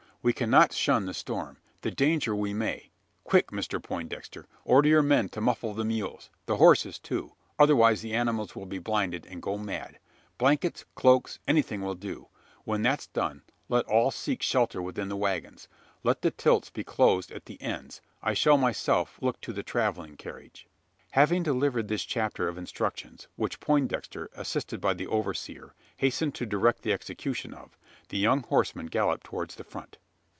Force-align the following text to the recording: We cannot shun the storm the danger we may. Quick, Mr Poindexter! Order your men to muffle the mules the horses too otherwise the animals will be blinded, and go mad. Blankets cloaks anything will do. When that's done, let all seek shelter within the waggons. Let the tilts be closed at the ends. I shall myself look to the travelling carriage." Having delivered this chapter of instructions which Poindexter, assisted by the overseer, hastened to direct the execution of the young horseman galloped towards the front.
We 0.23 0.33
cannot 0.33 0.71
shun 0.71 1.07
the 1.07 1.15
storm 1.15 1.57
the 1.81 1.89
danger 1.89 2.35
we 2.35 2.53
may. 2.53 2.91
Quick, 3.23 3.47
Mr 3.49 3.81
Poindexter! 3.81 4.45
Order 4.65 4.87
your 4.89 5.01
men 5.01 5.29
to 5.29 5.41
muffle 5.41 5.73
the 5.73 5.83
mules 5.83 6.29
the 6.45 6.57
horses 6.57 6.99
too 6.99 7.33
otherwise 7.57 8.01
the 8.03 8.13
animals 8.13 8.55
will 8.55 8.67
be 8.67 8.77
blinded, 8.77 9.25
and 9.31 9.41
go 9.41 9.57
mad. 9.57 9.97
Blankets 10.37 10.85
cloaks 10.93 11.39
anything 11.47 11.81
will 11.81 11.95
do. 11.95 12.27
When 12.65 12.83
that's 12.83 13.07
done, 13.07 13.41
let 13.67 13.87
all 13.87 14.11
seek 14.11 14.43
shelter 14.43 14.79
within 14.79 15.09
the 15.09 15.15
waggons. 15.15 15.67
Let 16.03 16.21
the 16.21 16.29
tilts 16.29 16.69
be 16.69 16.83
closed 16.83 17.31
at 17.31 17.45
the 17.47 17.59
ends. 17.59 17.99
I 18.21 18.35
shall 18.35 18.57
myself 18.59 19.17
look 19.23 19.41
to 19.41 19.53
the 19.53 19.63
travelling 19.63 20.17
carriage." 20.17 20.67
Having 21.13 21.41
delivered 21.41 21.87
this 21.87 22.03
chapter 22.03 22.47
of 22.47 22.59
instructions 22.59 23.27
which 23.37 23.59
Poindexter, 23.59 24.29
assisted 24.35 24.79
by 24.79 24.93
the 24.93 25.07
overseer, 25.07 25.73
hastened 25.97 26.35
to 26.35 26.45
direct 26.45 26.83
the 26.83 26.93
execution 26.93 27.55
of 27.55 27.75
the 28.09 28.19
young 28.19 28.43
horseman 28.43 28.85
galloped 28.85 29.23
towards 29.23 29.55
the 29.55 29.63
front. 29.63 29.97